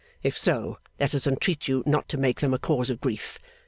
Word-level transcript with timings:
If 0.23 0.35
so, 0.35 0.79
let 0.99 1.13
us 1.13 1.27
entreat 1.27 1.67
you 1.67 1.83
not 1.85 2.09
to 2.09 2.17
make 2.17 2.39
them 2.39 2.55
a 2.55 2.57
cause 2.57 2.89
of 2.89 2.99
grief. 2.99 3.37